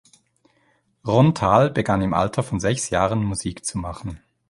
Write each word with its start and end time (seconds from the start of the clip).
Ron 1.05 1.35
Thal 1.35 1.69
begann 1.69 2.01
im 2.01 2.15
Alter 2.15 2.41
von 2.41 2.59
sechs 2.59 2.89
Jahren 2.89 3.23
Musik 3.23 3.63
zu 3.67 3.77
machen. 3.77 4.19